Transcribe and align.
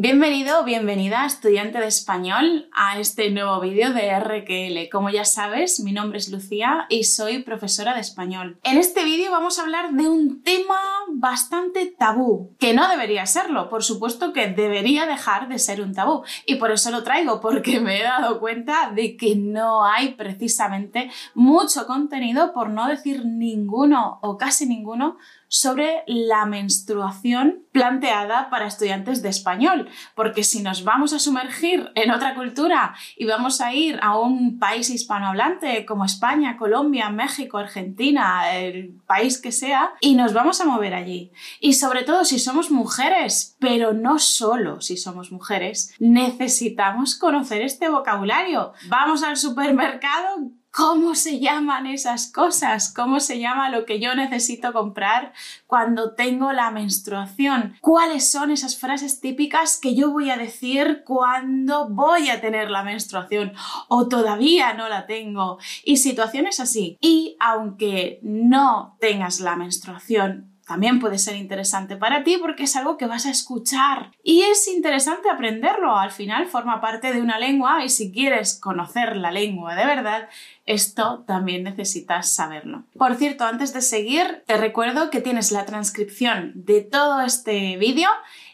Bienvenido 0.00 0.60
o 0.60 0.64
bienvenida, 0.64 1.26
estudiante 1.26 1.80
de 1.80 1.88
español, 1.88 2.70
a 2.72 3.00
este 3.00 3.32
nuevo 3.32 3.58
vídeo 3.58 3.92
de 3.92 4.16
RQL. 4.16 4.88
Como 4.92 5.10
ya 5.10 5.24
sabes, 5.24 5.80
mi 5.80 5.90
nombre 5.90 6.18
es 6.18 6.28
Lucía 6.28 6.86
y 6.88 7.02
soy 7.02 7.42
profesora 7.42 7.94
de 7.94 8.00
español. 8.02 8.60
En 8.62 8.78
este 8.78 9.04
vídeo 9.04 9.32
vamos 9.32 9.58
a 9.58 9.62
hablar 9.62 9.90
de 9.94 10.08
un 10.08 10.44
tema 10.44 10.78
bastante 11.08 11.86
tabú, 11.98 12.54
que 12.60 12.74
no 12.74 12.88
debería 12.88 13.26
serlo, 13.26 13.68
por 13.68 13.82
supuesto 13.82 14.32
que 14.32 14.46
debería 14.46 15.04
dejar 15.04 15.48
de 15.48 15.58
ser 15.58 15.80
un 15.80 15.92
tabú. 15.92 16.22
Y 16.46 16.54
por 16.54 16.70
eso 16.70 16.92
lo 16.92 17.02
traigo, 17.02 17.40
porque 17.40 17.80
me 17.80 17.98
he 17.98 18.04
dado 18.04 18.38
cuenta 18.38 18.92
de 18.94 19.16
que 19.16 19.34
no 19.34 19.84
hay 19.84 20.14
precisamente 20.14 21.10
mucho 21.34 21.88
contenido, 21.88 22.52
por 22.52 22.70
no 22.70 22.86
decir 22.86 23.26
ninguno 23.26 24.20
o 24.22 24.38
casi 24.38 24.64
ninguno, 24.64 25.16
sobre 25.48 26.04
la 26.06 26.46
menstruación 26.46 27.64
planteada 27.72 28.50
para 28.50 28.66
estudiantes 28.66 29.22
de 29.22 29.28
español, 29.28 29.88
porque 30.14 30.44
si 30.44 30.62
nos 30.62 30.84
vamos 30.84 31.12
a 31.12 31.18
sumergir 31.18 31.90
en 31.94 32.10
otra 32.10 32.34
cultura 32.34 32.94
y 33.16 33.24
vamos 33.24 33.60
a 33.60 33.72
ir 33.72 33.98
a 34.02 34.18
un 34.18 34.58
país 34.58 34.90
hispanohablante 34.90 35.86
como 35.86 36.04
España, 36.04 36.56
Colombia, 36.56 37.08
México, 37.10 37.58
Argentina, 37.58 38.56
el 38.56 39.00
país 39.06 39.40
que 39.40 39.52
sea, 39.52 39.92
y 40.00 40.14
nos 40.14 40.32
vamos 40.32 40.60
a 40.60 40.66
mover 40.66 40.94
allí. 40.94 41.32
Y 41.60 41.74
sobre 41.74 42.02
todo 42.02 42.24
si 42.24 42.38
somos 42.38 42.70
mujeres, 42.70 43.56
pero 43.58 43.92
no 43.92 44.18
solo 44.18 44.80
si 44.80 44.96
somos 44.96 45.32
mujeres, 45.32 45.94
necesitamos 45.98 47.14
conocer 47.16 47.62
este 47.62 47.88
vocabulario. 47.88 48.72
Vamos 48.88 49.22
al 49.22 49.36
supermercado, 49.36 50.50
¿Cómo 50.78 51.16
se 51.16 51.40
llaman 51.40 51.88
esas 51.88 52.30
cosas? 52.30 52.94
¿Cómo 52.94 53.18
se 53.18 53.40
llama 53.40 53.68
lo 53.68 53.84
que 53.84 53.98
yo 53.98 54.14
necesito 54.14 54.72
comprar 54.72 55.32
cuando 55.66 56.14
tengo 56.14 56.52
la 56.52 56.70
menstruación? 56.70 57.76
¿Cuáles 57.80 58.30
son 58.30 58.52
esas 58.52 58.78
frases 58.78 59.20
típicas 59.20 59.76
que 59.76 59.96
yo 59.96 60.12
voy 60.12 60.30
a 60.30 60.36
decir 60.36 61.02
cuando 61.04 61.88
voy 61.88 62.30
a 62.30 62.40
tener 62.40 62.70
la 62.70 62.84
menstruación 62.84 63.54
o 63.88 64.06
todavía 64.06 64.72
no 64.74 64.88
la 64.88 65.06
tengo? 65.06 65.58
Y 65.82 65.96
situaciones 65.96 66.60
así. 66.60 66.96
Y 67.00 67.36
aunque 67.40 68.20
no 68.22 68.96
tengas 69.00 69.40
la 69.40 69.56
menstruación, 69.56 70.57
también 70.68 71.00
puede 71.00 71.16
ser 71.18 71.34
interesante 71.34 71.96
para 71.96 72.22
ti 72.24 72.36
porque 72.38 72.64
es 72.64 72.76
algo 72.76 72.98
que 72.98 73.06
vas 73.06 73.24
a 73.24 73.30
escuchar 73.30 74.12
y 74.22 74.42
es 74.42 74.68
interesante 74.68 75.30
aprenderlo. 75.30 75.96
Al 75.96 76.10
final 76.10 76.46
forma 76.46 76.82
parte 76.82 77.10
de 77.10 77.22
una 77.22 77.38
lengua 77.38 77.82
y 77.86 77.88
si 77.88 78.12
quieres 78.12 78.60
conocer 78.60 79.16
la 79.16 79.32
lengua 79.32 79.74
de 79.74 79.86
verdad, 79.86 80.28
esto 80.66 81.24
también 81.26 81.62
necesitas 81.62 82.34
saberlo. 82.34 82.84
Por 82.98 83.14
cierto, 83.14 83.44
antes 83.44 83.72
de 83.72 83.80
seguir, 83.80 84.44
te 84.46 84.58
recuerdo 84.58 85.08
que 85.08 85.22
tienes 85.22 85.52
la 85.52 85.64
transcripción 85.64 86.52
de 86.54 86.82
todo 86.82 87.22
este 87.22 87.78
vídeo 87.78 88.10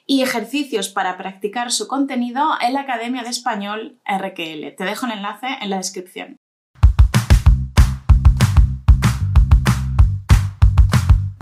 y 0.06 0.22
ejercicios 0.22 0.90
para 0.90 1.16
practicar 1.16 1.72
su 1.72 1.88
contenido 1.88 2.50
en 2.60 2.74
la 2.74 2.82
Academia 2.82 3.24
de 3.24 3.30
Español 3.30 3.98
RQL. 4.06 4.76
Te 4.76 4.84
dejo 4.84 5.06
el 5.06 5.12
enlace 5.12 5.48
en 5.60 5.70
la 5.70 5.78
descripción. 5.78 6.38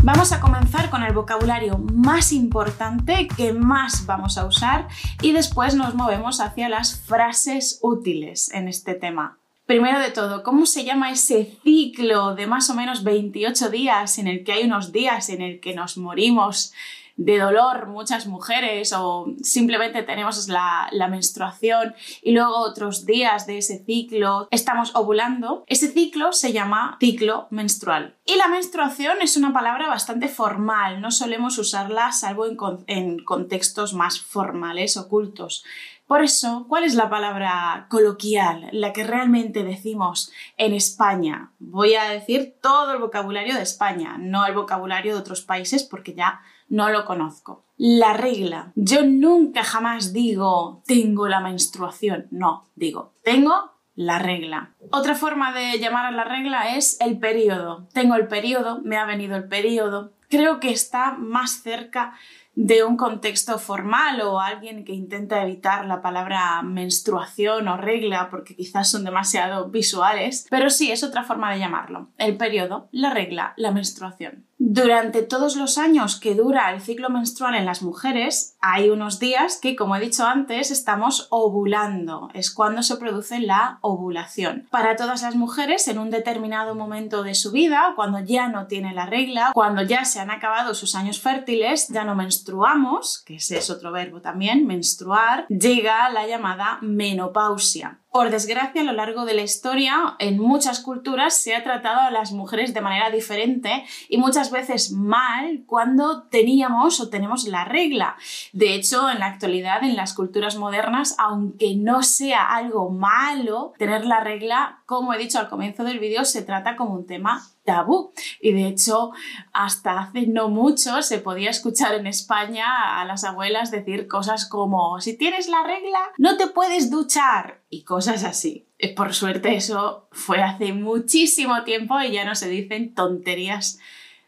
Vamos 0.05 0.33
a 0.33 0.41
comenzar 0.41 0.91
con 0.91 1.05
el 1.05 1.13
vocabulario 1.13 1.79
más 1.79 2.33
importante 2.33 3.29
que 3.29 3.53
más 3.53 4.05
vamos 4.05 4.37
a 4.37 4.47
usar 4.47 4.89
y 5.23 5.31
después 5.31 5.77
nos 5.77 5.95
movemos 5.95 6.41
hacia 6.41 6.69
las 6.69 7.01
frases 7.03 7.79
útiles 7.83 8.51
en 8.53 8.67
este 8.67 8.95
tema. 8.95 9.39
Primero 9.65 10.01
de 10.01 10.11
todo, 10.11 10.43
¿cómo 10.43 10.67
se 10.67 10.85
llama 10.85 11.13
ese 11.13 11.57
ciclo 11.63 12.35
de 12.35 12.49
más 12.49 12.69
o 12.69 12.75
menos 12.75 13.05
28 13.05 13.71
días 13.71 14.19
en 14.19 14.27
el 14.27 14.43
que 14.43 14.55
hay 14.55 14.65
unos 14.65 14.91
días 14.91 15.29
en 15.29 15.41
el 15.41 15.61
que 15.61 15.73
nos 15.73 15.97
morimos 15.97 16.73
de 17.17 17.39
dolor 17.39 17.87
muchas 17.89 18.27
mujeres 18.27 18.93
o 18.97 19.27
simplemente 19.43 20.03
tenemos 20.03 20.49
la, 20.49 20.89
menstruación 21.11 21.95
y 22.23 22.33
luego 22.33 22.57
otros 22.57 23.05
días 23.05 23.47
de 23.47 23.59
ese 23.59 23.85
ciclo 23.85 24.49
estamos 24.51 24.95
ovulando, 24.95 25.65
ese 25.67 25.89
ciclo 25.89 26.33
se 26.33 26.53
llama 26.53 26.97
ciclo 27.01 27.49
menstrual. 27.51 28.17
Y 28.25 28.37
la 28.37 28.49
menstruación 28.49 29.19
es 29.21 29.37
una 29.37 29.53
palabra 29.53 29.89
bastante 29.89 30.29
formal, 30.29 31.01
no 31.01 31.11
solemos 31.11 31.59
usarla 31.59 32.13
salvo 32.13 32.47
en, 32.47 32.57
en 32.87 33.25
contextos 33.25 33.93
más 33.95 34.21
formales, 34.21 34.97
ocultos. 34.97 35.65
Por 36.13 36.23
eso, 36.23 36.67
¿cuál 36.69 36.85
es 36.85 36.95
la 36.95 37.09
palabra 37.09 37.87
coloquial, 37.89 38.69
la 38.73 38.93
que 38.93 39.03
realmente 39.03 39.63
decimos 39.63 40.31
en 40.59 40.75
España? 40.75 41.53
Voy 41.59 41.95
a 41.95 42.05
decir 42.05 42.57
todo 42.61 42.93
el 42.93 42.99
vocabulario 42.99 43.55
de 43.55 43.63
España, 43.63 44.19
no 44.19 44.45
el 44.45 44.55
vocabulario 44.55 45.15
de 45.15 45.21
otros 45.21 45.41
países 45.41 45.85
porque 45.85 46.13
ya 46.13 46.43
no 46.73 46.89
lo 46.89 47.05
conozco. 47.05 47.65
La 47.77 48.15
regla. 48.15 48.73
Yo 48.75 49.05
nunca 49.05 49.63
jamás 49.63 50.13
digo 50.15 50.83
tengo 50.87 51.29
la 51.29 51.41
menstruación. 51.41 52.29
No, 52.31 52.65
digo 52.75 53.13
tengo 53.23 53.73
la 53.95 54.19
regla. 54.19 54.71
Otra 54.91 55.15
forma 55.15 55.53
de 55.53 55.79
llamar 55.79 56.07
a 56.07 56.11
la 56.11 56.25
regla 56.25 56.77
es 56.77 56.99
el 57.01 57.19
periodo. 57.19 57.87
Tengo 57.93 58.15
el 58.15 58.27
periodo, 58.27 58.81
me 58.83 58.97
ha 58.97 59.05
venido 59.05 59.37
el 59.37 59.49
periodo. 59.49 60.13
Creo 60.31 60.61
que 60.61 60.71
está 60.71 61.13
más 61.13 61.63
cerca 61.63 62.15
de 62.55 62.85
un 62.85 62.97
contexto 62.97 63.59
formal 63.59 64.21
o 64.21 64.41
alguien 64.41 64.85
que 64.85 64.93
intenta 64.93 65.43
evitar 65.43 65.87
la 65.87 66.03
palabra 66.03 66.63
menstruación 66.63 67.69
o 67.69 67.77
regla 67.77 68.29
porque 68.31 68.55
quizás 68.55 68.91
son 68.91 69.05
demasiado 69.05 69.69
visuales, 69.69 70.47
pero 70.51 70.69
sí 70.71 70.91
es 70.91 71.03
otra 71.03 71.25
forma 71.25 71.53
de 71.53 71.61
llamarlo. 71.61 72.09
El 72.19 72.37
periodo, 72.37 72.89
la 72.93 73.11
regla, 73.11 73.55
la 73.57 73.73
menstruación. 73.73 74.45
Durante 74.65 75.23
todos 75.23 75.57
los 75.57 75.77
años 75.77 76.21
que 76.21 76.37
dura 76.37 76.73
el 76.73 76.81
ciclo 76.81 77.11
menstrual 77.11 77.57
en 77.57 77.67
las 77.67 77.83
mujeres, 77.83 78.57
hay 78.61 78.91
unos 78.91 79.19
días 79.19 79.59
que, 79.61 79.75
como 79.75 79.97
he 79.97 80.01
dicho 80.01 80.25
antes, 80.25 80.71
estamos 80.71 81.27
ovulando. 81.31 82.31
Es 82.33 82.53
cuando 82.53 82.85
se 82.85 82.97
produce 82.97 83.41
la 83.41 83.79
ovulación. 83.81 84.69
Para 84.71 84.95
todas 84.95 85.23
las 85.23 85.35
mujeres, 85.35 85.89
en 85.89 85.99
un 85.99 86.11
determinado 86.11 86.77
momento 86.77 87.25
de 87.25 87.35
su 87.35 87.51
vida, 87.51 87.95
cuando 87.97 88.21
ya 88.21 88.49
no 88.49 88.69
tiene 88.69 88.95
la 88.95 89.07
regla, 89.07 89.51
cuando 89.53 89.83
ya 89.83 90.05
se 90.05 90.21
han 90.21 90.31
acabado 90.31 90.75
sus 90.75 90.95
años 90.95 91.21
fértiles, 91.21 91.89
ya 91.89 92.05
no 92.05 92.15
menstruamos, 92.15 93.21
que 93.27 93.37
ese 93.37 93.59
es 93.59 93.69
otro 93.69 93.91
verbo 93.91 94.21
también, 94.21 94.65
menstruar, 94.69 95.45
llega 95.49 96.09
la 96.11 96.29
llamada 96.29 96.79
menopausia. 96.83 98.02
Por 98.13 98.29
desgracia, 98.29 98.83
a 98.83 98.85
lo 98.85 98.93
largo 98.93 99.25
de 99.25 99.33
la 99.33 99.41
historia, 99.41 100.17
en 100.19 100.39
muchas 100.39 100.81
culturas 100.81 101.35
se 101.35 101.55
ha 101.55 101.65
tratado 101.65 102.03
a 102.03 102.11
las 102.11 102.33
mujeres 102.33 102.75
de 102.75 102.83
manera 102.83 103.09
diferente 103.11 103.87
y 104.11 104.19
muchas 104.19 104.51
veces 104.51 104.93
mal 104.93 105.63
cuando 105.67 106.25
teníamos 106.25 107.01
o 107.01 107.09
tenemos 107.09 107.45
la 107.45 107.65
regla. 107.65 108.19
De 108.53 108.75
hecho, 108.75 109.09
en 109.09 109.21
la 109.21 109.29
actualidad, 109.29 109.83
en 109.83 109.97
las 109.97 110.13
culturas 110.13 110.57
modernas, 110.57 111.15
aunque 111.17 111.75
no 111.75 112.03
sea 112.03 112.55
algo 112.55 112.91
malo 112.91 113.73
tener 113.79 114.05
la 114.05 114.21
regla, 114.21 114.83
como 114.85 115.15
he 115.15 115.19
dicho 115.19 115.39
al 115.39 115.49
comienzo 115.49 115.83
del 115.83 115.99
vídeo, 115.99 116.27
se 116.27 116.43
trata 116.43 116.77
como 116.77 116.93
un 116.93 117.07
tema 117.07 117.43
tabú. 117.65 118.13
Y 118.41 118.53
de 118.53 118.67
hecho, 118.67 119.13
hasta 119.53 120.01
hace 120.01 120.27
no 120.27 120.49
mucho 120.49 121.03
se 121.03 121.19
podía 121.19 121.51
escuchar 121.51 121.95
en 121.95 122.07
España 122.07 123.01
a 123.01 123.05
las 123.05 123.25
abuelas 123.25 123.71
decir 123.71 124.09
cosas 124.09 124.49
como, 124.49 125.01
si 125.01 125.17
tienes 125.17 125.49
la 125.49 125.63
regla, 125.65 126.01
no 126.19 126.37
te 126.37 126.49
puedes 126.49 126.91
duchar 126.91 127.63
y 127.69 127.85
cosas 127.85 128.25
así. 128.25 128.67
Eh, 128.79 128.95
por 128.95 129.15
suerte 129.15 129.55
eso 129.55 130.09
fue 130.11 130.43
hace 130.43 130.73
muchísimo 130.73 131.63
tiempo 131.65 132.01
y 132.01 132.13
ya 132.13 132.25
no 132.25 132.35
se 132.35 132.49
dicen 132.49 132.95
tonterías 132.95 133.79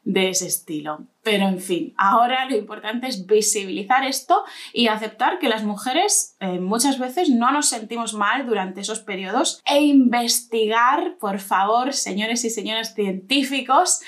de 0.04 0.28
ese 0.28 0.46
estilo. 0.46 1.06
Pero 1.22 1.48
en 1.48 1.58
fin, 1.58 1.94
ahora 1.96 2.44
lo 2.44 2.56
importante 2.56 3.06
es 3.06 3.26
visibilizar 3.26 4.04
esto 4.04 4.44
y 4.72 4.88
aceptar 4.88 5.38
que 5.38 5.48
las 5.48 5.64
mujeres 5.64 6.36
eh, 6.40 6.60
muchas 6.60 6.98
veces 6.98 7.30
no 7.30 7.50
nos 7.50 7.68
sentimos 7.68 8.12
mal 8.12 8.46
durante 8.46 8.82
esos 8.82 9.00
periodos 9.00 9.62
e 9.64 9.80
investigar, 9.80 11.16
por 11.18 11.38
favor, 11.38 11.94
señores 11.94 12.44
y 12.44 12.50
señoras 12.50 12.94
científicos, 12.94 14.00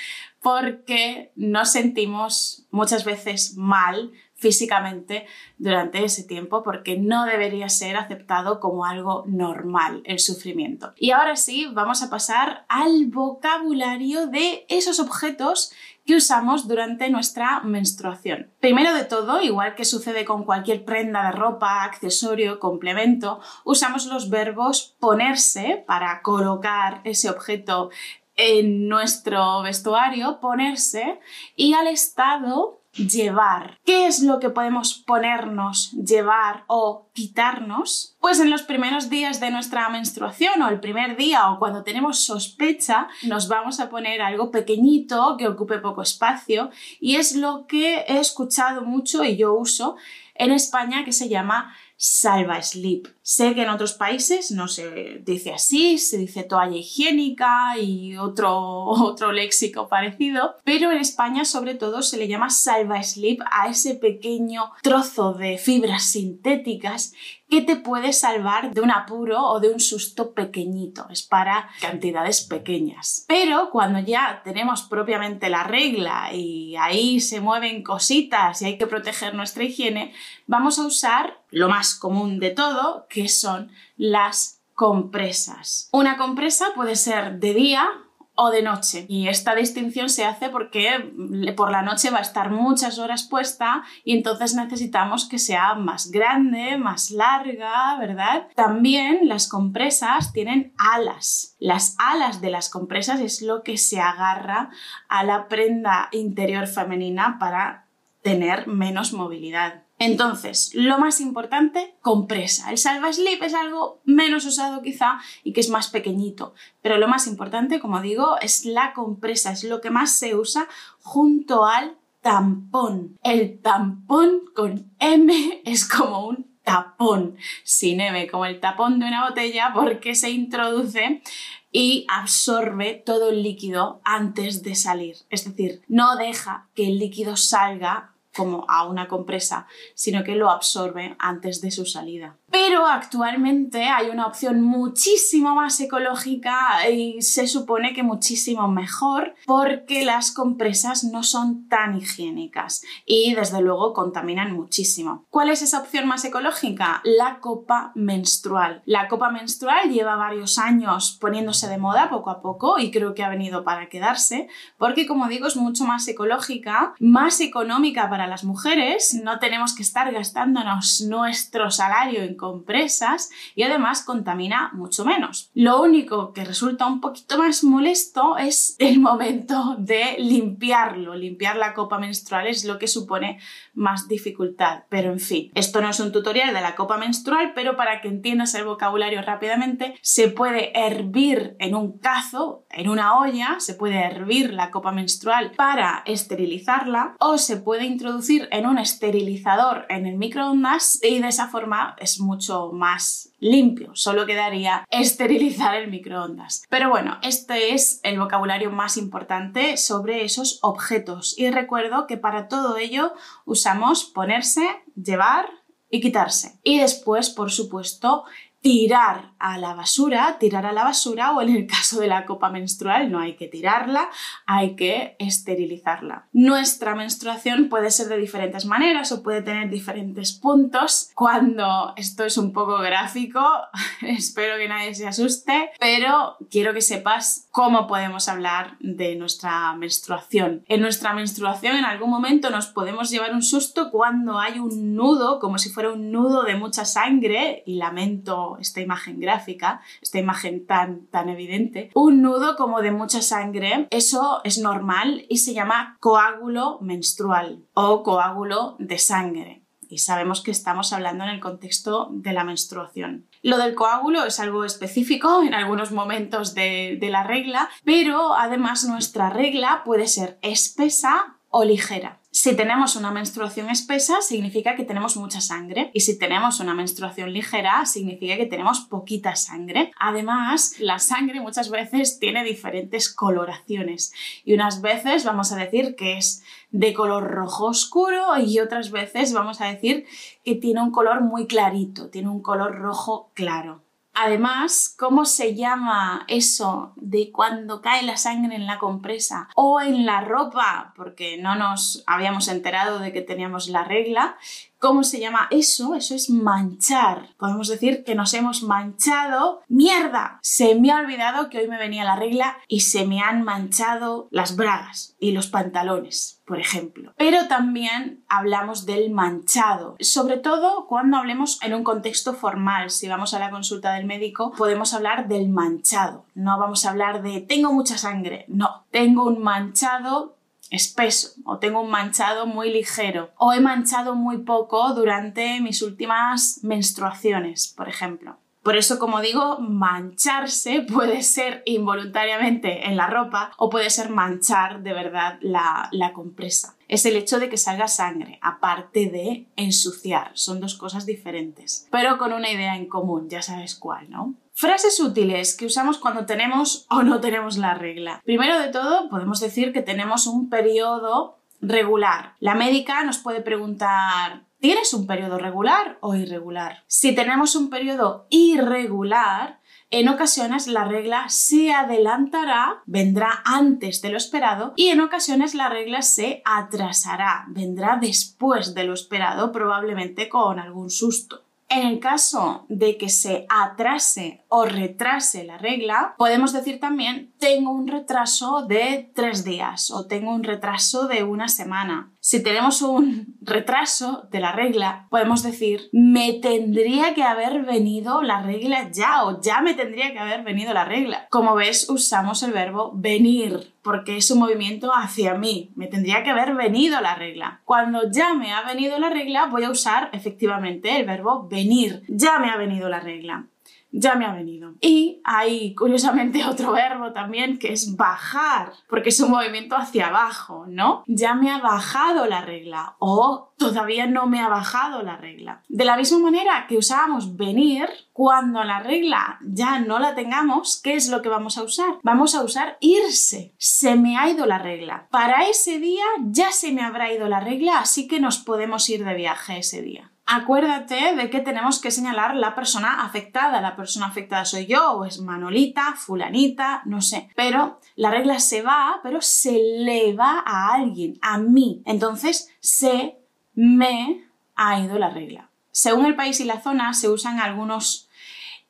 porque 0.43 1.33
nos 1.35 1.73
sentimos 1.73 2.67
muchas 2.71 3.05
veces 3.05 3.57
mal 3.57 4.13
físicamente 4.37 5.27
durante 5.59 6.05
ese 6.05 6.23
tiempo 6.23 6.63
porque 6.63 6.99
no 6.99 7.25
debería 7.25 7.69
ser 7.69 7.97
aceptado 7.97 8.61
como 8.61 8.85
algo 8.85 9.25
normal 9.27 10.03
el 10.05 10.19
sufrimiento. 10.19 10.93
Y 10.97 11.11
ahora 11.11 11.37
sí, 11.37 11.67
vamos 11.73 12.03
a 12.03 12.11
pasar 12.11 12.67
al 12.69 13.07
vocabulario 13.07 14.27
de 14.27 14.67
esos 14.69 15.01
objetos 15.01 15.73
que 16.05 16.15
usamos 16.15 16.69
durante 16.69 17.11
nuestra 17.11 17.61
menstruación. 17.61 18.51
Primero 18.61 18.95
de 18.95 19.05
todo, 19.05 19.41
igual 19.41 19.75
que 19.75 19.85
sucede 19.85 20.25
con 20.25 20.45
cualquier 20.45 20.85
prenda 20.85 21.25
de 21.25 21.33
ropa, 21.33 21.83
accesorio, 21.83 22.61
complemento, 22.61 23.41
usamos 23.65 24.07
los 24.07 24.31
verbos 24.31 24.97
ponerse 25.01 25.83
para 25.87 26.23
colocar 26.23 27.01
ese 27.05 27.29
objeto 27.29 27.91
en 28.37 28.87
nuestro 28.89 29.63
vestuario, 29.63 30.41
ponerse, 30.41 31.19
y 31.57 31.73
al 31.73 31.89
estado 31.89 32.76
llevar. 32.97 33.79
¿Qué 33.85 34.07
es 34.07 34.23
lo 34.23 34.39
que 34.39 34.51
podemos 34.51 34.95
ponernos, 34.95 35.93
llevar 35.93 36.65
o 36.67 37.09
quitarnos? 37.13 38.17
Pues 38.21 38.41
en 38.41 38.51
los 38.51 38.63
primeros 38.63 39.11
días 39.11 39.41
de 39.41 39.51
nuestra 39.51 39.89
menstruación 39.89 40.63
o 40.63 40.69
el 40.69 40.81
primer 40.81 41.17
día 41.17 41.51
o 41.51 41.59
cuando 41.59 41.83
tenemos 41.83 42.25
sospecha, 42.25 43.09
nos 43.23 43.49
vamos 43.49 43.81
a 43.81 43.89
poner 43.89 44.23
algo 44.23 44.51
pequeñito 44.51 45.37
que 45.39 45.49
ocupe 45.49 45.79
poco 45.79 46.03
espacio 46.03 46.71
y 47.01 47.17
es 47.17 47.37
lo 47.37 47.67
que 47.67 48.05
he 48.09 48.19
escuchado 48.19 48.83
mucho 48.83 49.25
y 49.25 49.37
yo 49.37 49.55
uso 49.55 49.97
en 50.35 50.53
España 50.53 51.05
que 51.05 51.13
se 51.13 51.29
llama 51.29 51.75
Salva 51.97 52.61
Sleep. 52.63 53.16
Sé 53.29 53.57
que 53.57 53.65
en 53.65 53.71
otros 53.71 53.95
países 53.95 54.53
no 54.53 54.69
se 54.69 55.21
dice 55.25 55.53
así, 55.53 55.99
se 55.99 56.17
dice 56.17 56.45
toalla 56.45 56.77
higiénica 56.77 57.77
y 57.77 58.17
otro, 58.17 58.55
otro 58.87 59.33
léxico 59.33 59.89
parecido, 59.89 60.55
pero 60.63 60.93
en 60.93 60.99
España 60.99 61.45
sobre 61.45 61.75
todo 61.75 62.03
se 62.03 62.19
le 62.19 62.29
llama 62.29 62.51
Salva 62.51 63.03
Sleep 63.03 63.41
a 63.51 63.67
ese 63.67 63.97
pequeño 63.97 64.71
trozo 64.81 65.33
de 65.33 65.59
fibras 65.59 66.05
sintéticas 66.05 67.15
que 67.49 67.63
te 67.63 67.77
puede 67.77 68.13
salvar 68.13 68.73
de 68.73 68.81
un 68.81 68.91
apuro 68.91 69.41
o 69.43 69.61
de 69.61 69.71
un 69.71 69.81
susto 69.81 70.33
pequeñito. 70.33 71.07
Es 71.11 71.23
para 71.23 71.69
cantidades 71.81 72.43
pequeñas. 72.43 73.25
Pero 73.29 73.71
cuando 73.71 74.01
ya 74.01 74.41
tenemos 74.45 74.83
propiamente 74.83 75.49
la 75.49 75.63
regla 75.63 76.31
y 76.33 76.75
ahí 76.77 77.21
se 77.21 77.41
mueven 77.41 77.83
cositas 77.83 78.63
y 78.63 78.67
hay 78.67 78.79
que 78.79 78.87
proteger 78.87 79.35
nuestra 79.35 79.65
higiene, 79.65 80.13
vamos 80.47 80.79
a 80.79 80.87
usar 80.87 81.41
lo 81.51 81.69
más 81.69 81.95
común 81.95 82.41
de 82.41 82.51
todo, 82.51 83.07
que 83.17 83.31
son 83.31 83.71
las 83.97 84.61
compresas. 84.75 85.89
Una 85.91 86.19
compresa 86.19 86.67
puede 86.75 86.97
ser 86.97 87.41
de 87.41 87.55
día 87.55 87.89
o 88.35 88.51
de 88.51 88.61
noche. 88.61 89.07
Y 89.09 89.29
esta 89.29 89.55
distinción 89.55 90.11
se 90.11 90.27
hace 90.27 90.51
porque 90.51 91.15
por 91.57 91.71
la 91.71 91.81
noche 91.81 92.11
va 92.11 92.19
a 92.19 92.21
estar 92.21 92.51
muchas 92.51 92.99
horas 92.99 93.23
puesta 93.23 93.85
y 94.05 94.15
entonces 94.15 94.55
necesitamos 94.55 95.31
que 95.31 95.39
sea 95.39 95.77
más 95.77 96.11
grande, 96.11 96.77
más 96.77 97.11
larga, 97.11 97.97
¿verdad? 97.99 98.49
También 98.55 99.21
las 99.23 99.49
compresas 99.49 100.35
tienen 100.35 100.75
alas. 100.77 101.57
Las 101.59 101.97
alas 101.99 102.43
de 102.43 102.51
las 102.51 102.69
compresas 102.69 103.21
es 103.21 103.41
lo 103.41 103.63
que 103.63 103.79
se 103.79 103.99
agarra 103.99 104.69
a 105.09 105.25
la 105.25 105.49
prenda 105.49 106.11
interior 106.13 106.67
femenina 106.67 107.39
para 107.41 107.87
tener 108.21 108.67
menos 108.67 109.15
movilidad. 109.15 109.86
Entonces, 109.99 110.73
lo 110.75 110.99
más 110.99 111.21
importante, 111.21 111.95
compresa. 112.03 112.71
El 112.71 112.79
salva 112.79 113.13
slip 113.13 113.43
es 113.43 113.55
algo 113.55 114.01
menos 114.05 114.45
usado 114.45 114.83
quizá 114.83 115.19
y 115.43 115.53
que 115.53 115.61
es 115.61 115.71
más 115.71 115.89
pequeñito, 115.89 116.55
pero 116.83 116.99
lo 116.99 117.09
más 117.09 117.27
importante, 117.27 117.81
como 117.81 118.01
digo, 118.01 118.37
es 118.41 118.67
la 118.67 118.93
compresa, 118.93 119.53
es 119.53 119.65
lo 119.65 119.81
que 119.81 119.91
más 119.91 120.19
se 120.19 120.35
usa 120.35 120.69
junto 121.01 121.65
al 121.65 121.97
tampón. 122.21 123.17
El 123.23 123.61
tampón 123.61 124.43
con 124.55 124.91
M 124.99 125.63
es 125.65 125.89
como 125.89 126.27
un 126.27 126.57
tapón 126.63 127.37
sin 127.63 128.01
M, 128.01 128.27
como 128.27 128.45
el 128.45 128.61
tapón 128.61 128.99
de 128.99 129.07
una 129.07 129.29
botella, 129.29 129.71
porque 129.73 130.15
se 130.15 130.31
introduce 130.31 131.23
y 131.71 132.05
absorbe 132.09 132.95
todo 133.07 133.31
el 133.31 133.43
líquido 133.43 134.01
antes 134.05 134.63
de 134.63 134.75
salir. 134.75 135.17
Es 135.31 135.45
decir, 135.45 135.83
no 135.89 136.17
deja 136.17 136.69
que 136.75 136.89
el 136.89 136.99
líquido 136.99 137.37
salga 137.37 138.16
como 138.37 138.65
a 138.69 138.87
una 138.87 139.09
compresa, 139.09 139.67
sino 139.95 140.25
que 140.25 140.37
lo 140.37 140.51
absorbe 140.51 141.17
antes 141.19 141.61
de 141.61 141.71
su 141.71 141.87
salida. 141.87 142.37
Pero 142.51 142.87
actualmente 142.87 143.85
hay 143.85 144.09
una 144.09 144.27
opción 144.27 144.63
muchísimo 144.63 145.55
más 145.55 145.79
ecológica 145.81 146.89
y 146.89 147.21
se 147.21 147.49
supone 147.49 147.93
que 147.93 148.03
muchísimo 148.03 148.69
mejor 148.69 149.35
porque 149.47 150.05
las 150.05 150.33
compresas 150.33 151.05
no 151.05 151.23
son 151.23 151.69
tan 151.69 151.97
higiénicas 151.97 152.83
y 153.05 153.35
desde 153.35 153.61
luego 153.61 153.93
contaminan 153.93 154.53
muchísimo. 154.53 155.25
¿Cuál 155.29 155.51
es 155.51 155.63
esa 155.63 155.81
opción 155.81 156.07
más 156.07 156.25
ecológica? 156.25 157.01
La 157.05 157.41
copa 157.41 157.93
menstrual. 157.95 158.83
La 158.87 159.09
copa 159.09 159.31
menstrual 159.31 159.91
lleva 159.91 160.17
varios 160.17 160.59
años 160.59 161.19
poniéndose 161.21 161.69
de 161.69 161.79
moda 161.79 162.09
poco 162.09 162.31
a 162.31 162.41
poco 162.41 162.79
y 162.79 162.91
creo 162.91 163.15
que 163.15 163.25
ha 163.25 163.29
venido 163.29 163.65
para 163.65 163.89
quedarse 163.89 164.49
porque 164.79 165.07
como 165.07 165.29
digo 165.29 165.49
es 165.49 165.57
mucho 165.57 165.85
más 165.85 166.07
ecológica, 166.09 166.95
más 167.01 167.41
económica 167.41 168.09
para 168.09 168.27
las 168.27 168.45
mujeres, 168.45 169.21
no 169.23 169.39
tenemos 169.39 169.75
que 169.75 169.83
estar 169.83 170.13
gastándonos 170.13 171.03
nuestro 171.09 171.71
salario 171.71 172.23
en 172.23 172.36
compresas 172.37 173.31
y 173.55 173.63
además 173.63 174.03
contamina 174.03 174.71
mucho 174.73 175.05
menos. 175.05 175.51
Lo 175.55 175.83
único 175.83 176.33
que 176.33 176.45
resulta 176.45 176.87
un 176.87 177.01
poquito 177.01 177.39
más 177.39 177.65
molesto 177.65 178.37
es 178.37 178.77
el 178.79 179.01
momento 179.01 179.77
de 179.79 180.17
limpiarlo. 180.19 181.15
Limpiar 181.15 181.57
la 181.57 181.75
copa 181.75 181.99
menstrual 181.99 182.47
es 182.47 182.65
lo 182.65 182.79
que 182.79 182.89
supone 182.89 183.39
más 183.75 184.09
dificultad. 184.09 184.85
Pero 184.89 185.13
en 185.13 185.21
fin, 185.21 185.51
esto 185.55 185.81
no 185.81 185.91
es 185.91 186.01
un 186.01 186.13
tutorial 186.13 186.55
de 186.55 186.61
la 186.61 186.75
copa 186.75 186.97
menstrual, 186.97 187.53
pero 187.55 187.77
para 187.77 188.01
que 188.01 188.09
entiendas 188.09 188.55
el 188.55 188.65
vocabulario 188.65 189.23
rápidamente, 189.23 189.95
se 190.03 190.29
puede 190.29 190.79
hervir 190.79 191.57
en 191.59 191.75
un 191.75 191.99
cazo, 191.99 192.67
en 192.71 192.89
una 192.89 193.19
olla, 193.19 193.57
se 193.59 193.75
puede 193.75 194.05
hervir 194.05 194.53
la 194.53 194.71
copa 194.71 194.93
menstrual 194.93 195.53
para 195.53 196.03
esterilizarla 196.07 197.17
o 197.21 197.39
se 197.39 197.57
puede 197.57 197.85
introducir 197.85 198.49
en 198.51 198.67
un 198.67 198.79
esterilizador 198.79 199.87
en 199.89 200.07
el 200.07 200.17
microondas 200.17 201.01
y 201.03 201.19
de 201.21 201.29
esa 201.29 201.49
forma 201.49 201.97
es 201.99 202.21
mucho 202.27 202.73
más 202.73 203.31
limpio, 203.41 203.95
solo 203.95 204.27
quedaría 204.27 204.85
esterilizar 204.91 205.75
el 205.77 205.91
microondas. 205.91 206.65
Pero 206.69 206.91
bueno, 206.91 207.19
este 207.23 207.73
es 207.73 208.01
el 208.03 208.19
vocabulario 208.19 208.71
más 208.71 208.97
importante 208.97 209.77
sobre 209.77 210.25
esos 210.25 210.59
objetos 210.63 211.39
y 211.39 211.51
recuerdo 211.51 212.07
que 212.07 212.17
para 212.17 212.49
todo 212.49 212.77
ello 212.77 213.13
usamos 213.45 214.05
ponerse, 214.05 214.67
llevar 214.95 215.47
y 215.91 216.01
quitarse. 216.01 216.59
Y 216.63 216.79
después, 216.79 217.31
por 217.31 217.51
supuesto, 217.51 218.25
tirar 218.67 219.31
a 219.39 219.59
la 219.59 219.75
basura, 219.75 220.39
tirar 220.41 220.67
a 220.67 220.73
la 220.73 220.83
basura 220.83 221.31
o 221.31 221.41
en 221.41 221.55
el 221.55 221.69
caso 221.69 222.01
de 222.01 222.09
la 222.09 222.27
copa 222.27 222.51
menstrual 222.51 223.13
no 223.13 223.21
hay 223.21 223.37
que 223.37 223.47
tirarla, 223.47 224.09
hay 224.45 224.75
que 224.75 225.15
esterilizarla. 225.21 226.27
Nuestra 226.33 226.97
menstruación 226.97 227.69
puede 227.69 227.93
ser 227.93 228.09
de 228.09 228.17
diferentes 228.17 228.65
maneras 228.65 229.13
o 229.13 229.23
puede 229.23 229.43
tener 229.43 229.71
diferentes 229.71 230.33
puntos. 230.33 231.11
Cuando 231.15 231.93
esto 231.97 232.25
es 232.25 232.39
un 232.39 232.53
poco 232.53 232.79
gráfico, 232.79 233.41
espero 234.03 234.57
que 234.57 234.67
nadie 234.67 234.97
se 234.97 235.07
asuste, 235.07 235.71
pero 235.79 236.37
quiero 236.51 236.75
que 236.75 236.83
sepas 236.83 237.47
cómo 237.53 237.87
podemos 237.87 238.29
hablar 238.29 238.77
de 238.81 239.15
nuestra 239.15 239.75
menstruación. 239.75 240.65
En 240.67 240.81
nuestra 240.81 241.13
menstruación 241.13 241.77
en 241.77 241.85
algún 241.85 242.11
momento 242.11 242.51
nos 242.51 242.67
podemos 242.67 243.11
llevar 243.11 243.33
un 243.33 243.43
susto 243.43 243.93
cuando 243.93 244.41
hay 244.41 244.59
un 244.59 244.97
nudo, 244.97 245.39
como 245.39 245.59
si 245.59 245.71
fuera 245.71 245.93
un 245.93 246.11
nudo 246.11 246.43
de 246.43 246.57
mucha 246.57 246.85
sangre, 246.85 247.63
y 247.65 247.77
lamento 247.77 248.56
esta 248.61 248.81
imagen 248.81 249.21
gráfica, 249.21 249.81
esta 250.01 250.19
imagen 250.19 250.67
tan, 250.67 251.07
tan 251.07 251.29
evidente, 251.29 251.91
un 251.95 252.23
nudo 252.23 252.57
como 252.57 252.83
de 252.83 252.91
mucha 252.91 253.23
sangre, 253.23 253.89
eso 253.91 254.41
es 254.45 254.59
normal 254.59 255.25
y 255.29 255.39
se 255.39 255.55
llama 255.55 255.97
coágulo 256.01 256.79
menstrual 256.81 257.65
o 257.75 258.03
coágulo 258.03 258.77
de 258.79 258.99
sangre 258.99 259.67
y 259.89 259.99
sabemos 259.99 260.43
que 260.43 260.51
estamos 260.51 260.93
hablando 260.93 261.25
en 261.25 261.31
el 261.31 261.41
contexto 261.41 262.09
de 262.11 262.33
la 262.33 262.45
menstruación. 262.45 263.27
Lo 263.43 263.59
del 263.59 263.75
coágulo 263.75 264.25
es 264.25 264.41
algo 264.41 264.65
específico 264.65 265.43
en 265.43 265.55
algunos 265.55 265.93
momentos 265.93 266.55
de, 266.55 266.99
de, 267.01 267.11
la 267.11 267.23
regla, 267.23 267.69
pero 267.85 268.35
además 268.35 268.85
nuestra 268.85 269.31
regla 269.31 269.83
puede 269.85 270.09
ser 270.09 270.39
espesa 270.43 271.37
o 271.51 271.65
ligera. 271.65 272.21
Si 272.39 272.55
tenemos 272.55 272.97
una 272.97 273.11
menstruación 273.11 273.71
espesa, 273.71 274.21
significa 274.21 274.77
que 274.77 274.85
tenemos 274.85 275.17
mucha 275.17 275.41
sangre. 275.41 275.91
Y 275.95 276.01
si 276.01 276.19
tenemos 276.19 276.61
una 276.61 276.75
menstruación 276.75 277.33
ligera, 277.33 277.87
significa 277.87 278.37
que 278.37 278.45
tenemos 278.45 278.81
poquita 278.81 279.35
sangre. 279.37 279.91
Además, 279.99 280.75
la 280.79 280.99
sangre 280.99 281.41
muchas 281.41 281.71
veces 281.71 282.19
tiene 282.19 282.45
diferentes 282.45 283.09
coloraciones. 283.09 284.13
Y 284.45 284.53
unas 284.53 284.83
veces 284.83 285.25
vamos 285.25 285.51
a 285.51 285.57
decir 285.57 285.97
que 285.97 286.19
es 286.19 286.43
de 286.73 286.93
color 286.93 287.25
rojo 287.25 287.69
oscuro 287.69 288.37
y 288.37 288.59
otras 288.59 288.91
veces 288.91 289.33
vamos 289.33 289.63
a 289.63 289.69
decir 289.69 290.05
que 290.45 290.57
tiene 290.57 290.83
un 290.83 290.91
color 290.91 291.23
muy 291.23 291.47
clarito, 291.47 292.11
tiene 292.11 292.29
un 292.29 292.43
color 292.43 292.77
rojo 292.77 293.31
claro. 293.33 293.86
Además, 294.19 294.95
¿cómo 294.99 295.27
se 295.27 295.55
llama 295.55 296.25
eso 296.27 296.95
de 296.97 297.31
cuando 297.31 297.83
cae 297.83 298.03
la 298.03 298.17
sangre 298.17 298.57
en 298.57 298.65
la 298.65 298.79
compresa 298.79 299.51
o 299.55 299.79
en 299.83 300.07
la 300.07 300.23
ropa? 300.23 300.95
Porque 300.97 301.37
no 301.37 301.55
nos 301.55 302.03
habíamos 302.07 302.49
enterado 302.49 302.99
de 302.99 303.13
que 303.13 303.21
teníamos 303.21 303.69
la 303.69 303.85
regla. 303.85 304.39
¿Cómo 304.79 305.05
se 305.05 305.21
llama 305.21 305.49
eso? 305.51 305.95
Eso 305.95 306.15
es 306.15 306.29
manchar. 306.29 307.31
Podemos 307.39 307.69
decir 307.69 308.05
que 308.05 308.15
nos 308.15 308.35
hemos 308.35 308.63
manchado. 308.63 309.63
¡Mierda! 309.69 310.39
Se 310.43 310.75
me 310.75 310.91
ha 310.91 310.99
olvidado 310.99 311.49
que 311.49 311.59
hoy 311.59 311.69
me 311.69 311.79
venía 311.79 312.05
la 312.05 312.17
regla 312.17 312.59
y 312.69 312.81
se 312.81 313.07
me 313.07 313.21
han 313.21 313.43
manchado 313.43 314.29
las 314.31 314.55
bragas 314.55 315.17
y 315.19 315.33
los 315.33 315.47
pantalones, 315.47 316.43
por 316.47 316.61
ejemplo. 316.61 317.15
Pero 317.17 317.49
también 317.49 318.25
hablamos 318.29 318.85
del 318.85 319.11
manchado, 319.11 319.97
sobre 320.01 320.37
todo 320.37 320.87
cuando 320.87 321.17
hablemos 321.17 321.59
en 321.63 321.75
un 321.75 321.83
contexto 321.83 322.35
formal. 322.35 322.91
Si 322.91 323.09
vamos 323.09 323.33
a 323.33 323.39
la 323.39 323.51
consulta 323.51 323.95
del 323.95 324.05
médico, 324.05 324.53
podemos 324.53 324.93
hablar 324.93 325.27
del 325.27 325.49
manchado. 325.49 326.27
No 326.35 326.59
vamos 326.59 326.85
a 326.85 326.91
hablar 326.91 327.23
de 327.23 327.41
tengo 327.41 327.73
mucha 327.73 327.97
sangre. 327.97 328.45
No, 328.49 328.85
tengo 328.91 329.25
un 329.25 329.43
manchado 329.43 330.36
espeso 330.71 331.31
o 331.45 331.59
tengo 331.59 331.81
un 331.81 331.91
manchado 331.91 332.47
muy 332.47 332.73
ligero 332.73 333.31
o 333.37 333.53
he 333.53 333.61
manchado 333.61 334.15
muy 334.15 334.39
poco 334.39 334.95
durante 334.95 335.61
mis 335.61 335.83
últimas 335.83 336.61
menstruaciones, 336.63 337.73
por 337.77 337.89
ejemplo. 337.89 338.39
Por 338.67 338.77
eso, 338.77 338.99
como 338.99 339.21
digo, 339.21 339.61
mancharse 339.61 340.81
puede 340.93 341.23
ser 341.23 341.63
involuntariamente 341.67 342.89
en 342.89 342.97
la 342.97 343.07
ropa 343.07 343.53
o 343.59 343.71
puede 343.71 343.91
ser 343.91 344.11
manchar 344.11 344.83
de 344.83 344.93
verdad 344.93 345.39
la, 345.41 345.89
la 345.93 346.13
compresa. 346.13 346.75
es 346.89 347.07
el 347.07 347.15
hecho 347.15 347.39
de 347.39 347.49
que 347.49 347.59
salga 347.59 347.87
sangre, 347.87 348.41
aparte 348.43 349.09
de 349.09 349.47
ensuciar. 349.55 350.33
Son 350.35 350.61
dos 350.61 350.75
cosas 350.75 351.07
diferentes, 351.07 351.87
pero 351.93 352.19
con 352.19 352.33
una 352.33 352.51
idea 352.51 352.75
en 352.75 352.89
común, 352.89 353.29
ya 353.29 353.41
sabes 353.41 353.77
cuál, 353.77 354.11
¿no? 354.11 354.35
Frases 354.59 355.01
útiles 355.01 355.55
que 355.55 355.67
usamos 355.67 355.99
cuando 355.99 356.25
tenemos 356.25 356.87
o 356.89 357.03
no 357.03 357.21
tenemos 357.21 357.59
la 357.59 357.75
regla. 357.75 358.23
Primero 358.25 358.59
de 358.59 358.69
todo, 358.69 359.11
podemos 359.11 359.39
decir 359.39 359.71
que 359.71 359.83
tenemos 359.83 360.27
un 360.27 360.49
periodo 360.49 361.37
regular. 361.61 362.37
La 362.41 362.55
médica 362.55 363.05
nos 363.05 363.19
puede 363.19 363.43
preguntar, 363.43 364.47
¿tienes 364.59 364.95
un 364.95 365.07
periodo 365.07 365.37
regular 365.37 365.99
o 366.01 366.15
irregular? 366.15 366.85
Si 366.87 367.15
tenemos 367.15 367.55
un 367.55 367.69
periodo 367.69 368.27
irregular, 368.31 369.61
en 369.91 370.09
ocasiones 370.09 370.69
la 370.69 370.85
regla 370.85 371.29
se 371.29 371.75
adelantará, 371.75 372.83
vendrá 372.87 373.43
antes 373.45 374.01
de 374.01 374.09
lo 374.09 374.17
esperado 374.17 374.73
y 374.75 374.87
en 374.87 375.03
ocasiones 375.03 375.55
la 375.55 375.69
regla 375.69 376.01
se 376.01 376.41
atrasará, 376.47 377.45
vendrá 377.49 377.99
después 378.01 378.75
de 378.75 378.85
lo 378.85 378.95
esperado, 378.95 379.53
probablemente 379.53 380.31
con 380.31 380.59
algún 380.59 380.89
susto. 380.89 381.46
En 381.69 381.87
el 381.87 381.99
caso 381.99 382.65
de 382.69 382.97
que 382.97 383.09
se 383.09 383.47
atrase 383.49 384.45
o 384.49 384.65
retrase 384.65 385.45
la 385.45 385.59
regla, 385.59 386.15
podemos 386.17 386.53
decir 386.53 386.79
también 386.79 387.35
tengo 387.39 387.73
un 387.73 387.89
retraso 387.89 388.65
de 388.67 389.11
tres 389.15 389.45
días 389.45 389.91
o 389.91 390.07
tengo 390.07 390.33
un 390.33 390.45
retraso 390.45 391.09
de 391.09 391.25
una 391.25 391.49
semana. 391.49 392.16
Si 392.27 392.43
tenemos 392.43 392.83
un 392.83 393.37
retraso 393.41 394.27
de 394.33 394.41
la 394.41 394.51
regla, 394.51 395.07
podemos 395.11 395.45
decir 395.45 395.83
me 395.93 396.33
tendría 396.33 397.15
que 397.15 397.23
haber 397.23 397.63
venido 397.63 398.21
la 398.21 398.43
regla 398.43 398.91
ya 398.91 399.25
o 399.25 399.41
ya 399.41 399.61
me 399.61 399.75
tendría 399.75 400.13
que 400.13 400.19
haber 400.19 400.43
venido 400.43 400.75
la 400.75 400.85
regla. 400.85 401.29
Como 401.31 401.55
ves, 401.55 401.89
usamos 401.89 402.43
el 402.43 402.51
verbo 402.51 402.91
venir 402.97 403.73
porque 403.81 404.17
es 404.17 404.29
un 404.33 404.41
movimiento 404.41 404.91
hacia 404.93 405.35
mí. 405.35 405.71
Me 405.77 405.87
tendría 405.87 406.25
que 406.25 406.31
haber 406.31 406.57
venido 406.57 407.01
la 407.01 407.15
regla. 407.15 407.61
Cuando 407.65 408.11
ya 408.11 408.35
me 408.35 408.53
ha 408.53 408.63
venido 408.63 408.99
la 408.99 409.11
regla, 409.11 409.47
voy 409.47 409.63
a 409.63 409.71
usar 409.71 410.11
efectivamente 410.13 410.99
el 410.99 411.07
verbo 411.07 411.47
venir. 411.47 412.03
Ya 412.09 412.41
me 412.41 412.51
ha 412.51 412.57
venido 412.57 412.89
la 412.89 412.99
regla 412.99 413.47
ya 413.93 414.15
me 414.15 414.27
ha 414.27 414.33
venido. 414.33 414.75
Y 414.81 415.21
hay 415.25 415.75
curiosamente 415.75 416.45
otro 416.49 416.73
verbo 416.73 417.13
también 417.13 417.59
que 417.59 417.73
es 417.73 417.97
bajar, 417.97 418.73
porque 418.89 419.09
es 419.09 419.21
un 419.21 419.31
movimiento 419.31 419.77
hacia 419.77 420.09
abajo, 420.09 420.67
¿no? 420.69 421.03
Ya 421.07 421.35
me 421.35 421.51
ha 421.51 421.59
bajado 421.59 422.27
la 422.27 422.43
regla 422.43 422.97
o 422.99 423.55
todavía 423.59 424.07
no 424.07 424.27
me 424.27 424.41
ha 424.41 424.49
bajado 424.49 425.03
la 425.03 425.17
regla. 425.17 425.63
De 425.69 425.85
la 425.85 425.97
misma 425.97 426.19
manera 426.19 426.67
que 426.69 426.77
usábamos 426.77 427.37
venir, 427.37 427.89
cuando 428.13 428.63
la 428.65 428.81
regla 428.81 429.39
ya 429.43 429.79
no 429.79 429.99
la 429.99 430.15
tengamos, 430.15 430.81
¿qué 430.83 430.95
es 430.95 431.09
lo 431.09 431.23
que 431.23 431.29
vamos 431.29 431.59
a 431.59 431.63
usar? 431.63 431.99
Vamos 432.03 432.35
a 432.35 432.43
usar 432.43 432.77
irse. 432.81 433.55
Se 433.59 433.97
me 433.97 434.17
ha 434.19 434.29
ido 434.29 434.47
la 434.47 434.59
regla. 434.59 435.09
Para 435.11 435.49
ese 435.49 435.79
día 435.79 436.05
ya 436.21 436.53
se 436.53 436.73
me 436.73 436.83
habrá 436.83 437.13
ido 437.13 437.29
la 437.29 437.41
regla, 437.41 437.79
así 437.79 438.07
que 438.07 438.21
nos 438.21 438.39
podemos 438.39 438.89
ir 438.91 439.05
de 439.05 439.15
viaje 439.15 439.59
ese 439.59 439.83
día 439.83 440.13
acuérdate 440.27 441.15
de 441.15 441.31
que 441.31 441.41
tenemos 441.41 441.81
que 441.81 441.91
señalar 441.91 442.35
la 442.35 442.55
persona 442.55 443.05
afectada. 443.05 443.61
La 443.61 443.77
persona 443.77 444.07
afectada 444.07 444.45
soy 444.45 444.67
yo, 444.67 444.93
o 444.93 445.05
es 445.05 445.21
Manolita, 445.21 445.95
fulanita, 445.97 446.83
no 446.85 447.01
sé. 447.01 447.31
Pero 447.37 447.81
la 447.95 448.11
regla 448.11 448.41
se 448.41 448.63
va, 448.63 449.01
pero 449.03 449.23
se 449.23 449.59
le 449.79 450.15
va 450.15 450.43
a 450.45 450.75
alguien, 450.75 451.19
a 451.23 451.39
mí. 451.39 451.83
Entonces, 451.87 452.53
se 452.61 453.17
me 453.55 454.27
ha 454.57 454.81
ido 454.81 454.99
la 454.99 455.11
regla. 455.11 455.49
Según 455.71 456.07
el 456.07 456.17
país 456.17 456.41
y 456.41 456.45
la 456.45 456.61
zona, 456.61 456.93
se 456.95 457.09
usan 457.09 457.39
algunos 457.39 458.09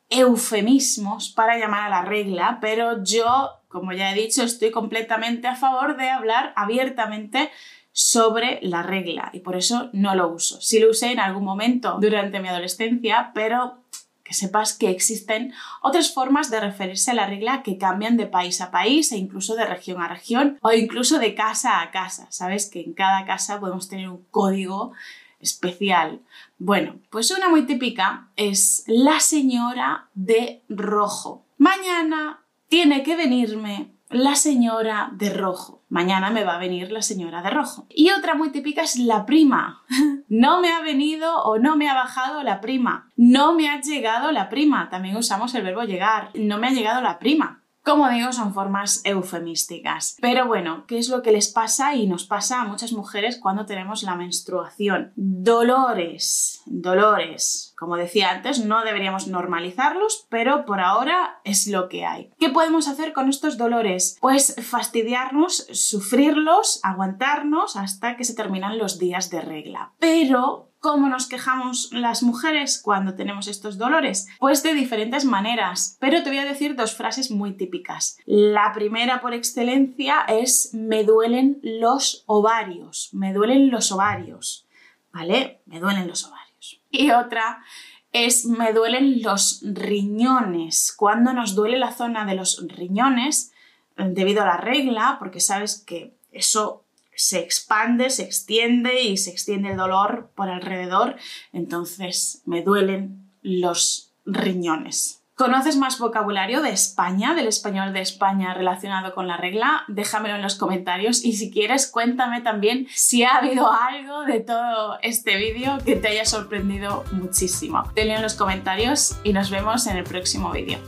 eufemismos 0.08 1.30
para 1.30 1.58
llamar 1.58 1.86
a 1.86 1.90
la 1.90 2.02
regla, 2.02 2.58
pero 2.60 3.02
yo, 3.02 3.50
como 3.68 3.92
ya 3.92 4.12
he 4.12 4.14
dicho, 4.14 4.42
estoy 4.42 4.70
completamente 4.70 5.48
a 5.48 5.56
favor 5.56 5.96
de 5.96 6.10
hablar 6.10 6.52
abiertamente 6.56 7.50
sobre 7.98 8.58
la 8.60 8.82
regla 8.82 9.30
y 9.32 9.40
por 9.40 9.56
eso 9.56 9.88
no 9.94 10.14
lo 10.14 10.28
uso. 10.28 10.60
Sí 10.60 10.78
lo 10.80 10.90
usé 10.90 11.12
en 11.12 11.18
algún 11.18 11.44
momento 11.44 11.96
durante 11.98 12.40
mi 12.40 12.48
adolescencia, 12.48 13.30
pero 13.32 13.78
que 14.22 14.34
sepas 14.34 14.74
que 14.76 14.90
existen 14.90 15.54
otras 15.80 16.12
formas 16.12 16.50
de 16.50 16.60
referirse 16.60 17.12
a 17.12 17.14
la 17.14 17.26
regla 17.26 17.62
que 17.62 17.78
cambian 17.78 18.18
de 18.18 18.26
país 18.26 18.60
a 18.60 18.70
país 18.70 19.12
e 19.12 19.16
incluso 19.16 19.54
de 19.54 19.64
región 19.64 20.02
a 20.02 20.08
región 20.08 20.58
o 20.60 20.72
incluso 20.72 21.18
de 21.18 21.34
casa 21.34 21.80
a 21.80 21.90
casa. 21.90 22.26
Sabes 22.28 22.68
que 22.68 22.82
en 22.82 22.92
cada 22.92 23.24
casa 23.24 23.60
podemos 23.60 23.88
tener 23.88 24.10
un 24.10 24.26
código 24.30 24.92
especial. 25.40 26.20
Bueno, 26.58 26.96
pues 27.08 27.30
una 27.30 27.48
muy 27.48 27.62
típica 27.62 28.28
es 28.36 28.84
la 28.88 29.20
señora 29.20 30.10
de 30.12 30.62
rojo. 30.68 31.46
Mañana 31.56 32.44
tiene 32.68 33.02
que 33.02 33.16
venirme 33.16 33.95
la 34.10 34.34
señora 34.34 35.10
de 35.12 35.30
rojo. 35.30 35.82
Mañana 35.88 36.30
me 36.30 36.44
va 36.44 36.54
a 36.56 36.58
venir 36.58 36.90
la 36.90 37.02
señora 37.02 37.42
de 37.42 37.50
rojo. 37.50 37.86
Y 37.88 38.10
otra 38.10 38.34
muy 38.34 38.50
típica 38.50 38.82
es 38.82 38.96
la 38.96 39.26
prima. 39.26 39.82
No 40.28 40.60
me 40.60 40.72
ha 40.72 40.80
venido 40.80 41.44
o 41.44 41.60
no 41.60 41.76
me 41.76 41.88
ha 41.88 41.94
bajado 41.94 42.42
la 42.42 42.60
prima. 42.60 43.12
No 43.14 43.54
me 43.54 43.68
ha 43.68 43.80
llegado 43.80 44.32
la 44.32 44.48
prima. 44.48 44.90
También 44.90 45.16
usamos 45.16 45.54
el 45.54 45.62
verbo 45.62 45.84
llegar. 45.84 46.30
No 46.34 46.58
me 46.58 46.66
ha 46.66 46.72
llegado 46.72 47.00
la 47.00 47.20
prima. 47.20 47.62
Como 47.86 48.08
digo, 48.10 48.32
son 48.32 48.52
formas 48.52 49.00
eufemísticas. 49.04 50.16
Pero 50.20 50.48
bueno, 50.48 50.86
¿qué 50.88 50.98
es 50.98 51.08
lo 51.08 51.22
que 51.22 51.30
les 51.30 51.46
pasa 51.46 51.94
y 51.94 52.08
nos 52.08 52.24
pasa 52.24 52.60
a 52.60 52.64
muchas 52.64 52.92
mujeres 52.92 53.38
cuando 53.40 53.64
tenemos 53.64 54.02
la 54.02 54.16
menstruación? 54.16 55.12
Dolores, 55.14 56.62
dolores. 56.66 57.74
Como 57.78 57.96
decía 57.96 58.30
antes, 58.30 58.64
no 58.64 58.82
deberíamos 58.82 59.28
normalizarlos, 59.28 60.26
pero 60.28 60.64
por 60.64 60.80
ahora 60.80 61.40
es 61.44 61.68
lo 61.68 61.88
que 61.88 62.04
hay. 62.04 62.32
¿Qué 62.40 62.48
podemos 62.48 62.88
hacer 62.88 63.12
con 63.12 63.28
estos 63.28 63.56
dolores? 63.56 64.18
Pues 64.20 64.56
fastidiarnos, 64.68 65.68
sufrirlos, 65.72 66.80
aguantarnos 66.82 67.76
hasta 67.76 68.16
que 68.16 68.24
se 68.24 68.34
terminan 68.34 68.78
los 68.78 68.98
días 68.98 69.30
de 69.30 69.42
regla. 69.42 69.92
Pero 70.00 70.72
¿Cómo 70.86 71.08
nos 71.08 71.26
quejamos 71.26 71.92
las 71.92 72.22
mujeres 72.22 72.80
cuando 72.80 73.16
tenemos 73.16 73.48
estos 73.48 73.76
dolores? 73.76 74.28
Pues 74.38 74.62
de 74.62 74.72
diferentes 74.72 75.24
maneras, 75.24 75.96
pero 75.98 76.22
te 76.22 76.28
voy 76.30 76.38
a 76.38 76.44
decir 76.44 76.76
dos 76.76 76.94
frases 76.94 77.32
muy 77.32 77.54
típicas. 77.54 78.18
La 78.24 78.72
primera 78.72 79.20
por 79.20 79.34
excelencia 79.34 80.20
es 80.28 80.70
me 80.74 81.02
duelen 81.02 81.58
los 81.64 82.22
ovarios, 82.26 83.08
me 83.12 83.32
duelen 83.32 83.68
los 83.68 83.90
ovarios, 83.90 84.68
¿vale? 85.12 85.60
Me 85.66 85.80
duelen 85.80 86.06
los 86.06 86.24
ovarios. 86.24 86.80
Y 86.92 87.10
otra 87.10 87.64
es 88.12 88.46
me 88.46 88.72
duelen 88.72 89.22
los 89.22 89.62
riñones. 89.64 90.94
Cuando 90.96 91.32
nos 91.32 91.56
duele 91.56 91.80
la 91.80 91.94
zona 91.94 92.24
de 92.26 92.36
los 92.36 92.64
riñones, 92.68 93.52
debido 93.96 94.42
a 94.42 94.46
la 94.46 94.56
regla, 94.56 95.16
porque 95.18 95.40
sabes 95.40 95.82
que 95.84 96.14
eso 96.30 96.85
se 97.16 97.40
expande, 97.40 98.10
se 98.10 98.22
extiende 98.22 99.02
y 99.02 99.16
se 99.16 99.30
extiende 99.30 99.70
el 99.70 99.76
dolor 99.76 100.30
por 100.36 100.48
alrededor, 100.48 101.16
entonces 101.52 102.42
me 102.46 102.62
duelen 102.62 103.32
los 103.42 104.14
riñones. 104.24 105.22
¿Conoces 105.36 105.76
más 105.76 105.98
vocabulario 105.98 106.62
de 106.62 106.70
España, 106.70 107.34
del 107.34 107.46
español 107.46 107.92
de 107.92 108.00
España 108.00 108.54
relacionado 108.54 109.14
con 109.14 109.28
la 109.28 109.36
regla? 109.36 109.84
Déjamelo 109.86 110.36
en 110.36 110.40
los 110.40 110.54
comentarios 110.54 111.22
y 111.26 111.34
si 111.34 111.50
quieres 111.50 111.90
cuéntame 111.90 112.40
también 112.40 112.86
si 112.94 113.22
ha 113.22 113.36
habido 113.36 113.70
algo 113.70 114.24
de 114.24 114.40
todo 114.40 114.98
este 115.02 115.36
vídeo 115.36 115.76
que 115.84 115.96
te 115.96 116.08
haya 116.08 116.24
sorprendido 116.24 117.04
muchísimo. 117.12 117.82
Te 117.94 118.06
leo 118.06 118.16
en 118.16 118.22
los 118.22 118.34
comentarios 118.34 119.18
y 119.24 119.34
nos 119.34 119.50
vemos 119.50 119.86
en 119.86 119.98
el 119.98 120.04
próximo 120.04 120.52
vídeo. 120.52 120.78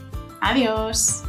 Adiós. 0.41 1.28